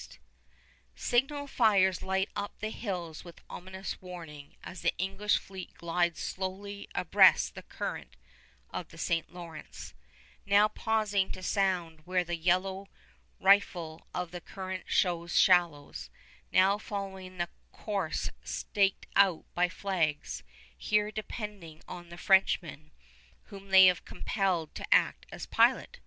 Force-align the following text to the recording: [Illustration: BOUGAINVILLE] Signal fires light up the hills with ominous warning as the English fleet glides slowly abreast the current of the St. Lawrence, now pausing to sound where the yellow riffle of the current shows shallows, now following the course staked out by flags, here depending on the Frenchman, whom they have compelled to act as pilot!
[Illustration: 0.00 0.20
BOUGAINVILLE] 0.30 0.96
Signal 0.96 1.46
fires 1.46 2.02
light 2.02 2.30
up 2.34 2.58
the 2.60 2.70
hills 2.70 3.22
with 3.22 3.42
ominous 3.50 4.00
warning 4.00 4.56
as 4.64 4.80
the 4.80 4.96
English 4.96 5.36
fleet 5.36 5.74
glides 5.74 6.20
slowly 6.20 6.88
abreast 6.94 7.54
the 7.54 7.62
current 7.62 8.16
of 8.70 8.88
the 8.88 8.96
St. 8.96 9.30
Lawrence, 9.30 9.92
now 10.46 10.68
pausing 10.68 11.30
to 11.32 11.42
sound 11.42 12.00
where 12.06 12.24
the 12.24 12.34
yellow 12.38 12.88
riffle 13.40 14.06
of 14.14 14.30
the 14.30 14.40
current 14.40 14.84
shows 14.86 15.36
shallows, 15.36 16.08
now 16.50 16.78
following 16.78 17.36
the 17.36 17.50
course 17.70 18.30
staked 18.42 19.04
out 19.16 19.44
by 19.54 19.68
flags, 19.68 20.42
here 20.78 21.10
depending 21.10 21.82
on 21.86 22.08
the 22.08 22.16
Frenchman, 22.16 22.90
whom 23.48 23.68
they 23.68 23.84
have 23.84 24.06
compelled 24.06 24.74
to 24.74 24.94
act 24.94 25.26
as 25.30 25.44
pilot! 25.44 25.98